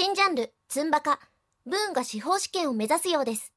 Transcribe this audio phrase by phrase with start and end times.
[0.00, 1.18] 新ジャンル、ツンバカ。
[1.66, 3.52] ブーンが司法試験を目指すようです。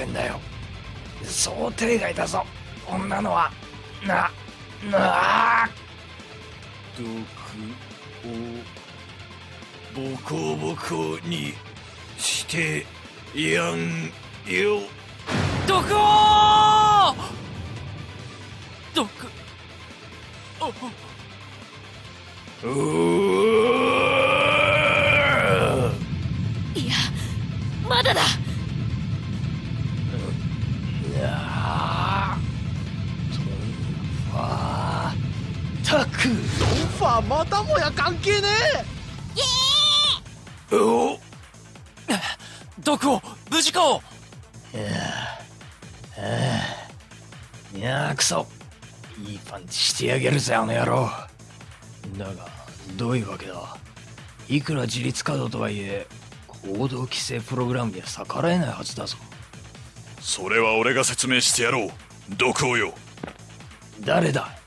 [0.00, 0.40] ってんだよ。
[1.22, 2.44] 想定外だぞ。
[2.86, 3.50] こんなのは。
[4.06, 4.30] な
[4.90, 5.68] なあ
[6.96, 7.04] 毒
[8.24, 8.32] を
[9.94, 11.52] ボコボコに
[12.16, 12.86] して
[13.34, 14.06] やん
[14.50, 14.80] よ。
[15.66, 15.88] どこ
[18.94, 19.08] どこ
[22.62, 23.19] う
[36.20, 36.38] たくドン
[36.98, 38.48] ファーまたもや関係ね
[40.72, 41.18] お
[42.80, 43.20] どこ
[43.50, 43.80] 無事か
[47.74, 48.46] いやーくそ
[49.26, 51.08] いいパンチしてやげるぜあの野郎
[52.18, 52.46] だが
[52.96, 53.76] どういうわけだ
[54.48, 56.06] いくら自立稼働とはいえ
[56.48, 59.16] 行動規制プログラムには逆らえないはずだぞ
[60.20, 61.90] それは俺が説明してやろう
[62.36, 62.92] 毒王よ
[64.00, 64.59] 誰だお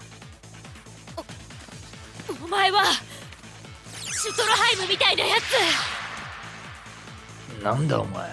[2.64, 5.36] 前は、シュトロハイムみたいなや
[7.60, 7.62] つ。
[7.62, 8.30] なんだお前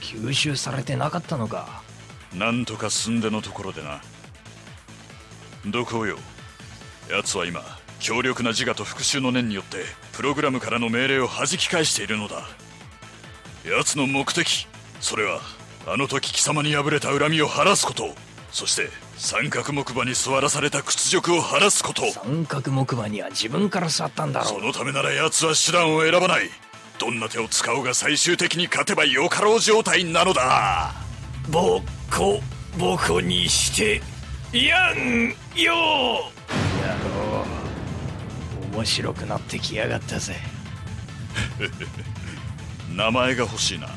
[0.00, 1.82] 吸収されてなかったのか。
[2.34, 4.02] なんとか済んでのところでな。
[5.64, 6.18] 毒王よ。
[7.08, 7.62] 奴は今
[8.00, 9.78] 強力な自我と復讐の念によって
[10.12, 12.48] プログラムからの命令を弾き返しているのだ。
[13.64, 14.66] 奴の目的
[15.00, 15.40] それは
[15.86, 18.14] あの時貴様に敗れた恨みを晴らすこと。
[18.52, 22.10] そして三角木馬に座らされた屈辱を晴らすこと。
[22.12, 26.50] 三角木馬には自分から座ったんだろそうのためなら奴は手段を選ばない。
[26.98, 30.92] どんな手を使おうが最終的に勝てばよかろう状態なのだ。
[31.48, 32.40] ボコ
[32.78, 34.00] ボコにして
[34.52, 35.74] やんよ
[36.82, 37.46] 野郎
[38.72, 40.36] 面白くなってきやがったぜ。
[42.94, 43.88] 名前が欲しいな。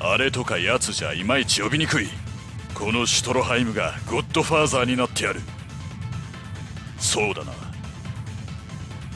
[0.00, 2.08] あれとか奴じゃいまいち呼びにくい
[2.74, 5.40] このシュトロハイムがゴッドファーザーになってやる。
[6.98, 7.52] そうだな。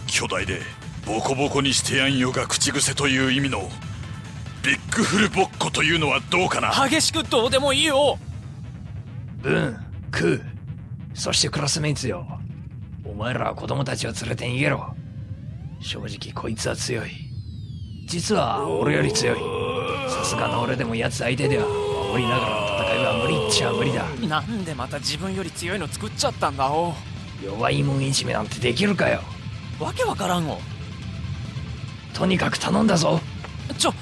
[0.06, 0.60] 巨大で
[1.06, 3.68] ボコボコにしてやんよが口癖という意味の
[4.62, 6.70] ビッグフルボッコというのはどうかな？
[6.88, 8.18] 激しくどうでもいいよ。
[9.42, 9.76] ブン
[10.10, 10.42] クー
[11.14, 12.26] そしてクラスメイツよ。
[13.04, 14.94] お前らは子供たちを連れて逃げろ。
[15.80, 17.10] 正直こいつは強い。
[18.06, 19.38] 実は俺より強い。
[20.10, 22.63] さすがの俺でも奴相手では守りながら
[23.24, 24.04] 無理っちゃ無理だ。
[24.28, 26.94] なんでまた自分より強いの作っちゃったんだお
[27.42, 29.22] 弱いもんいじめなんてできるかよ。
[29.80, 30.60] わけわからんお
[32.12, 33.20] とにかく頼んだぞ。
[33.78, 33.94] ちょ。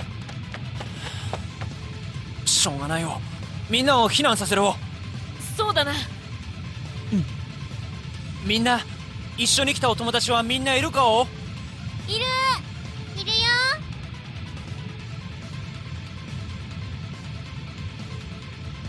[2.44, 3.20] しょうがないよ。
[3.70, 4.76] みんなを避難させろ。
[5.56, 5.92] そうだな。
[8.44, 8.80] みんな
[9.38, 11.22] 一緒に来たお友達はみんないるかお
[12.08, 12.24] いるいる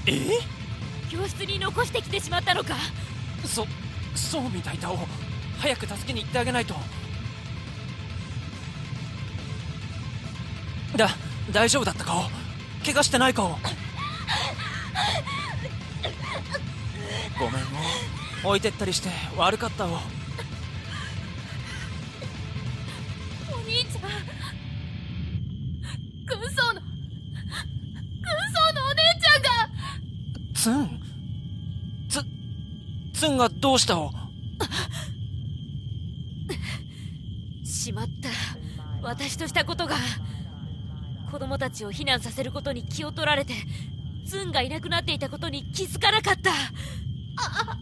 [0.05, 0.29] え？
[1.09, 2.75] 教室に残してきてしまったのか？
[3.45, 3.65] そ
[4.15, 4.97] そうみたいだを
[5.59, 6.75] 早く助けに行ってあげないと。
[10.95, 11.09] だ
[11.51, 12.25] 大丈夫だったかを
[12.85, 13.49] 怪我してないかご
[17.49, 17.79] めんも
[18.43, 19.97] 置いてったりして悪かったを
[30.63, 30.97] ツン
[32.07, 32.21] ツ
[33.13, 33.99] ツンがどうした？
[33.99, 34.13] お
[37.65, 38.29] しまった。
[39.01, 39.97] 私としたことが
[41.29, 43.51] 子供たちを避難させることに気を取られて
[44.23, 46.51] ズンがいなくなっていたことに気づかなかった。
[46.51, 47.75] あああ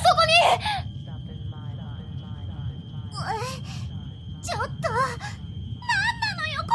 [0.00, 0.32] そこに。
[4.42, 4.72] ちょっと。
[4.80, 6.68] 何なのよこ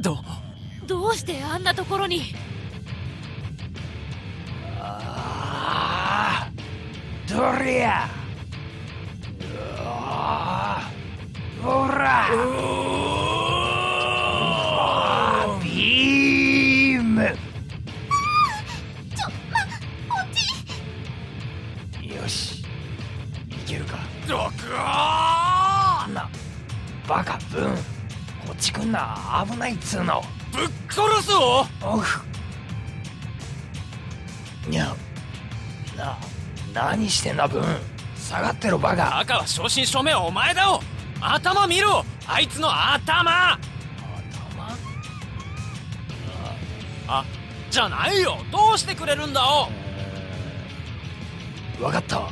[0.00, 0.22] ど
[0.90, 2.34] どうしてあんなところに？
[4.80, 6.50] ああ
[7.28, 8.08] どりゃ
[9.40, 9.44] う
[9.84, 10.82] わ
[11.62, 12.28] ほら
[15.62, 17.22] ビーム。
[17.22, 17.30] ちょ
[19.48, 19.60] ま
[20.08, 20.66] こっち。
[22.12, 22.64] よし
[23.48, 23.96] いけるか。
[26.12, 26.28] な
[27.06, 27.76] バカブン。
[28.44, 29.46] こっち来んな。
[29.48, 30.20] 危ないっつうの
[30.52, 32.22] ぶっ殺すおおふ。
[34.68, 34.94] にゃ
[35.96, 36.16] な
[36.72, 37.64] 何してんだブン。
[38.16, 39.18] 下がってろバカ。
[39.18, 40.80] 赤は正真正銘お前だお
[41.20, 42.04] 頭見ろ！
[42.26, 43.58] あいつの頭！
[43.58, 43.58] 頭？
[47.08, 47.24] あ
[47.70, 48.38] じゃないよ！
[48.52, 49.68] どうしてくれるんだお
[51.78, 52.28] 分かった。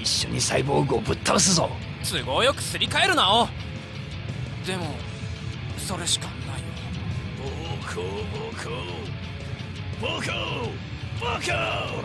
[0.00, 1.68] 一緒にサイボーグをぶっ倒すぞ。
[2.02, 3.48] 都合よくすり替えるなお
[4.66, 4.86] でも
[5.76, 6.60] それしかない。
[6.60, 6.69] よ
[7.40, 7.46] ボ
[7.86, 8.08] コボ
[8.60, 8.68] コ
[10.00, 10.30] ボコ
[11.20, 11.42] ボコ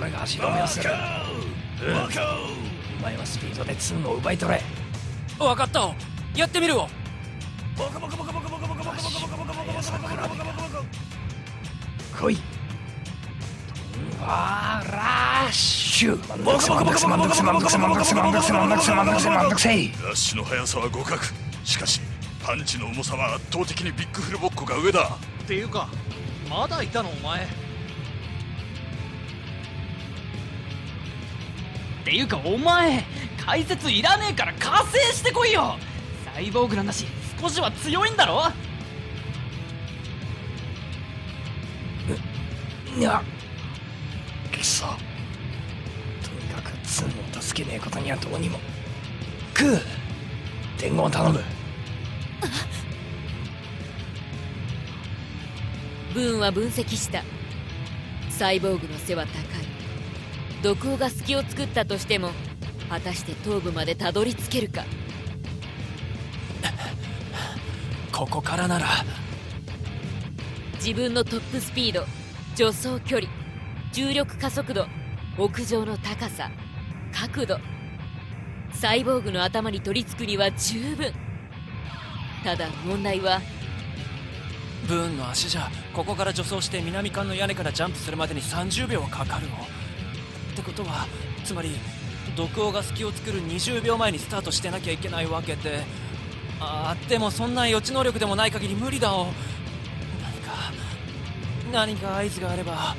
[0.02, 2.20] 俺が足止めをするボコ
[3.00, 4.62] お前はスピードでツンを奪い取れ。
[5.38, 5.86] 分かった。
[5.86, 5.94] お
[6.36, 6.88] やってみるお
[7.78, 10.44] ボコボコボコボコボコボコボコボコボコボコボコボコボ
[12.20, 12.38] コ来い
[14.22, 21.22] わーラッシュマンダクセマンダクセマンダクセマンダクセマンダクセマンダクセマンダクセマンダクセマンダクセラッシュの速さは互角
[21.64, 22.02] しかし
[22.46, 25.18] パンチの重さは圧倒的にビッグフルボッコが上だ。
[25.44, 25.90] っていうか
[26.48, 27.44] まだいたのお前。
[27.44, 27.48] っ
[32.06, 33.04] ていうかお前
[33.44, 35.78] 解説いらねえから加勢してこいよ。
[36.36, 37.08] サイボーグなんだし
[37.42, 38.44] 少しは強いんだろ。
[42.96, 43.24] にゃ
[44.56, 44.86] くそ。
[44.86, 44.94] と
[46.40, 48.60] にかくツンを助けねえことにはどうにも。
[49.56, 49.82] クー
[50.80, 51.55] 伝言を頼む
[56.14, 57.24] ブーンは分析した。
[58.30, 59.36] サイボーグの背は高い。
[60.64, 62.32] 毒王が隙を作ったとしても
[62.90, 64.84] 果たして頭部までたどり着けるか。
[68.12, 68.86] ここからなら。
[70.76, 72.06] 自分のトップスピード
[72.56, 73.30] 助走距離
[73.92, 74.88] 重力加速度
[75.38, 76.50] 屋上の高さ
[77.12, 77.60] 角度。
[78.72, 81.14] サイボーグの頭に取り付くには十分
[82.46, 83.42] ただ問題は
[84.88, 89.56] ブーンの足じゃここから助走して南館の屋根からジャンプするまでに30秒かかるの。
[89.56, 89.60] っ
[90.56, 91.08] てことは
[91.44, 91.72] つまり
[92.38, 95.84] 毒王が隙を作る20秒前にスタートしてなきゃいけないわけで。
[96.60, 99.26] あーでもそんな予知能力でもない限り無理だお。
[99.26, 99.34] 何
[100.44, 100.72] か
[101.74, 102.74] 何か合図があれば。
[102.76, 102.96] あ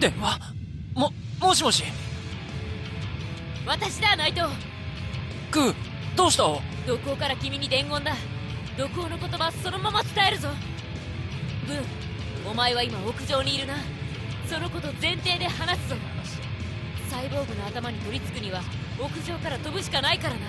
[0.00, 0.40] 電話？
[0.94, 1.84] ももしもし？
[3.64, 4.48] 私だナイト。
[5.52, 5.74] クー
[6.16, 6.60] どうしたお？
[6.88, 8.14] 毒王から君に伝言だ。
[8.78, 10.48] 毒王の言葉そのまま伝えるぞ。
[11.66, 13.74] ブンお前は今屋上にいるな。
[14.46, 15.96] そのこと前提で話すぞ。
[17.10, 18.62] サイボーグの頭に取り付くには
[18.98, 20.40] 屋上から飛ぶしかないからな。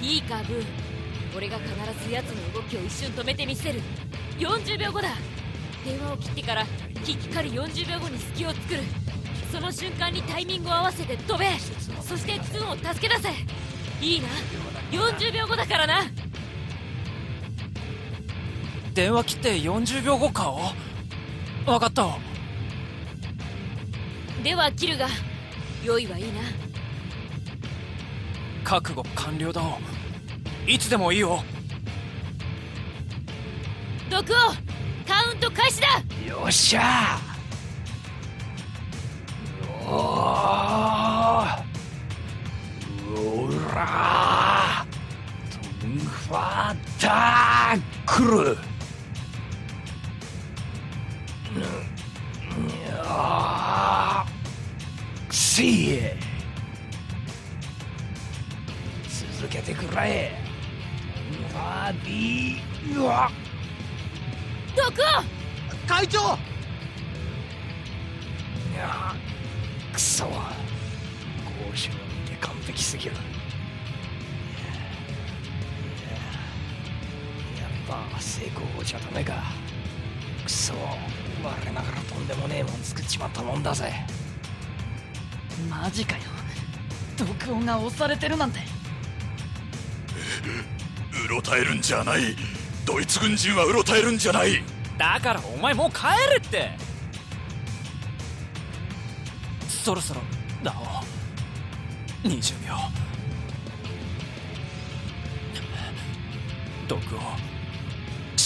[0.00, 0.64] いいかブー
[1.36, 3.80] 俺が必ず奴の動きを一瞬止めてみせる。
[4.38, 5.08] 40秒後だ。
[5.84, 6.64] 電話を切ってから
[7.04, 8.82] きっかり40秒後に隙を作る。
[9.50, 11.50] その瞬間にタイミングを合わせて飛べ。
[12.00, 13.61] そしてツンを助け出せ。
[14.02, 14.28] いいな。
[14.90, 16.02] 40秒後だからな。
[18.92, 20.60] 電話切って40秒後かお？
[21.64, 22.06] 分かった。
[22.06, 22.18] お
[24.42, 25.06] では切るが
[25.84, 26.40] 用意はいいな。
[28.64, 29.78] 覚悟完了だお。
[30.68, 31.44] いつでもいいよ
[34.10, 34.34] 毒王
[35.06, 35.86] カウント開始だ。
[36.28, 37.18] よっしゃ。
[39.86, 41.62] おー。
[43.14, 44.86] うら。
[45.80, 48.56] トンファタックル
[55.30, 56.14] シー。
[59.38, 60.32] 続けてくれ。
[61.52, 63.02] バディー。
[63.02, 63.30] は
[64.74, 64.92] こ
[65.86, 66.18] 会長。
[66.18, 66.22] い
[68.76, 69.14] や
[69.92, 70.52] クソは
[71.70, 71.96] 合衆で
[72.40, 73.31] 完璧すぎる。
[78.22, 79.34] 成功じゃダメか。
[80.44, 80.72] くそ
[81.42, 83.92] 我ながらとんでもねえもん作っちまったもんだぜ。
[85.68, 86.22] マジかよ。
[87.18, 88.60] 毒王が押されてるなんて。
[91.24, 92.36] うろたえるんじゃない。
[92.84, 94.62] ドイツ軍人はうろたえるんじゃない。
[94.96, 96.70] だからお前もう帰れって。
[99.68, 100.20] そろそろ
[100.62, 100.74] だ
[102.24, 102.26] お。
[102.28, 102.76] 20秒。
[106.88, 107.18] 毒を